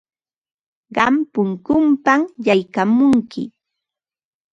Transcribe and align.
Qam 0.95 1.15
punkunpam 1.33 2.21
yaykamunki. 2.45 3.43